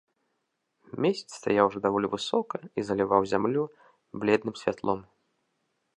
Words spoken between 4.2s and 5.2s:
бледным святлом.